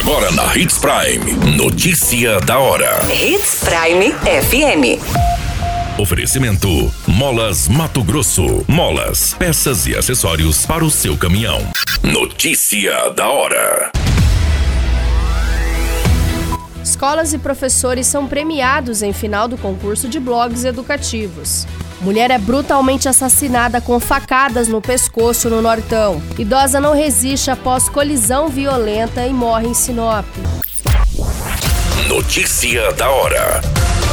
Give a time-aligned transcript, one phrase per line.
[0.00, 1.56] Agora na Hits Prime.
[1.58, 3.00] Notícia da hora.
[3.12, 4.98] Hits Prime FM.
[6.00, 8.64] Oferecimento: Molas Mato Grosso.
[8.66, 11.60] Molas, peças e acessórios para o seu caminhão.
[12.02, 13.92] Notícia da hora.
[16.82, 21.66] Escolas e professores são premiados em final do concurso de blogs educativos.
[22.00, 26.22] Mulher é brutalmente assassinada com facadas no pescoço no Nortão.
[26.38, 30.24] Idosa não resiste após colisão violenta e morre em Sinop.
[32.08, 33.60] Notícia da hora.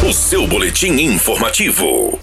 [0.08, 2.20] O seu boletim informativo.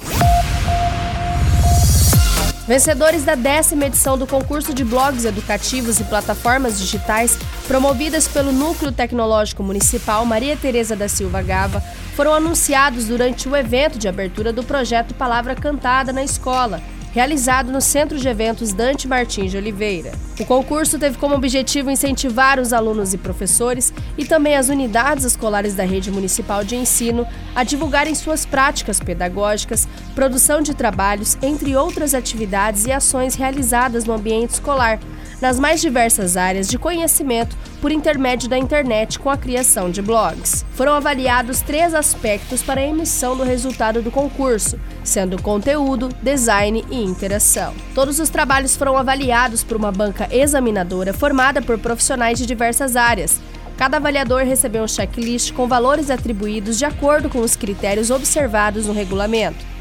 [2.67, 7.37] Vencedores da décima edição do concurso de blogs educativos e plataformas digitais,
[7.69, 11.83] promovidas pelo Núcleo Tecnológico Municipal Maria Tereza da Silva Gava,
[12.17, 16.81] foram anunciados durante o evento de abertura do projeto Palavra Cantada na Escola,
[17.15, 20.11] realizado no Centro de Eventos Dante Martins de Oliveira.
[20.41, 25.75] O concurso teve como objetivo incentivar os alunos e professores e também as unidades escolares
[25.75, 32.15] da rede municipal de ensino a divulgarem suas práticas pedagógicas, produção de trabalhos, entre outras
[32.15, 34.99] atividades e ações realizadas no ambiente escolar,
[35.45, 40.65] nas mais diversas áreas de conhecimento por intermédio da internet com a criação de blogs.
[40.73, 47.05] Foram avaliados três aspectos para a emissão do resultado do concurso, sendo conteúdo, design e
[47.05, 47.75] interação.
[47.95, 53.39] Todos os trabalhos foram avaliados por uma banca examinadora formada por profissionais de diversas áreas.
[53.77, 58.95] Cada avaliador recebeu um checklist com valores atribuídos de acordo com os critérios observados no
[58.95, 59.74] regulamento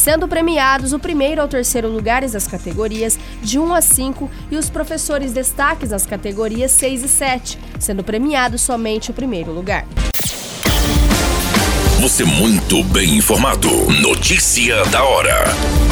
[0.00, 4.70] sendo premiados o primeiro ao terceiro lugares das categorias de 1 a 5 e os
[4.70, 9.86] professores destaques nas categorias 6 e 7, sendo premiado somente o primeiro lugar.
[12.00, 13.68] Você muito bem informado.
[14.00, 15.89] Notícia da hora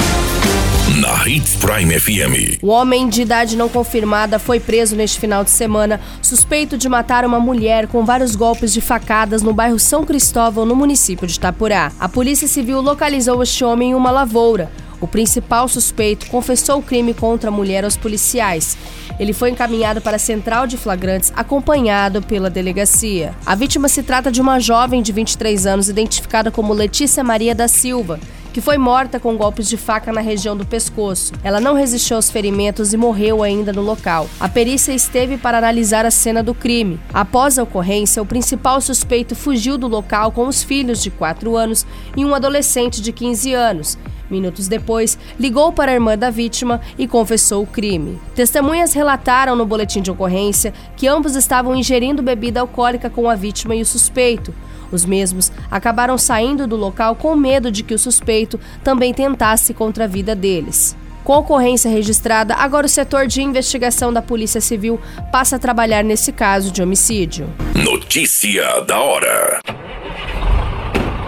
[0.98, 2.60] na Hits Prime FM.
[2.60, 7.24] O homem de idade não confirmada foi preso neste final de semana, suspeito de matar
[7.24, 11.92] uma mulher com vários golpes de facadas no bairro São Cristóvão, no município de Itapurá.
[12.00, 14.72] A Polícia Civil localizou este homem em uma lavoura.
[15.00, 18.76] O principal suspeito confessou o crime contra a mulher aos policiais.
[19.20, 23.34] Ele foi encaminhado para a central de flagrantes, acompanhado pela delegacia.
[23.46, 27.68] A vítima se trata de uma jovem de 23 anos, identificada como Letícia Maria da
[27.68, 28.18] Silva,
[28.52, 31.32] que foi morta com golpes de faca na região do pescoço.
[31.42, 34.28] Ela não resistiu aos ferimentos e morreu ainda no local.
[34.40, 37.00] A perícia esteve para analisar a cena do crime.
[37.12, 41.86] Após a ocorrência, o principal suspeito fugiu do local com os filhos de 4 anos
[42.16, 43.98] e um adolescente de 15 anos.
[44.30, 48.20] Minutos depois, ligou para a irmã da vítima e confessou o crime.
[48.34, 53.74] Testemunhas relataram no boletim de ocorrência que ambos estavam ingerindo bebida alcoólica com a vítima
[53.74, 54.54] e o suspeito.
[54.90, 60.04] Os mesmos acabaram saindo do local com medo de que o suspeito também tentasse contra
[60.04, 60.96] a vida deles.
[61.24, 64.98] Com a ocorrência registrada, agora o setor de investigação da Polícia Civil
[65.30, 67.52] passa a trabalhar nesse caso de homicídio.
[67.74, 69.60] Notícia da hora.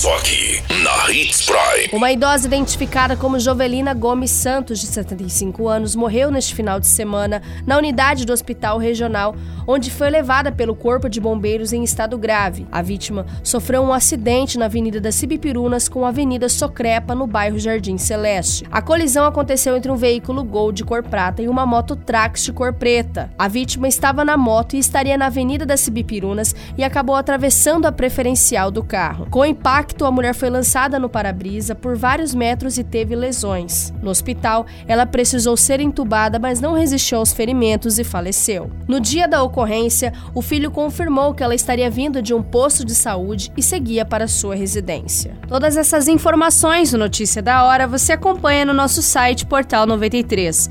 [0.00, 1.90] Só aqui, na Hits Prime.
[1.92, 7.42] Uma idosa identificada como Jovelina Gomes Santos, de 75 anos, morreu neste final de semana
[7.66, 12.66] na unidade do Hospital Regional, onde foi levada pelo Corpo de Bombeiros em estado grave.
[12.72, 17.58] A vítima sofreu um acidente na Avenida das Cibipirunas com a Avenida Socrepa, no bairro
[17.58, 18.64] Jardim Celeste.
[18.72, 22.54] A colisão aconteceu entre um veículo Gol de cor prata e uma moto Trax de
[22.54, 23.30] cor preta.
[23.38, 27.92] A vítima estava na moto e estaria na Avenida das Cibipirunas e acabou atravessando a
[27.92, 29.26] preferencial do carro.
[29.30, 33.92] Com impacto, impacto, a mulher foi lançada no para-brisa por vários metros e teve lesões.
[34.02, 38.70] No hospital, ela precisou ser entubada, mas não resistiu aos ferimentos e faleceu.
[38.86, 42.94] No dia da ocorrência, o filho confirmou que ela estaria vindo de um posto de
[42.94, 45.36] saúde e seguia para sua residência.
[45.48, 50.70] Todas essas informações no Notícia da Hora você acompanha no nosso site Portal 93.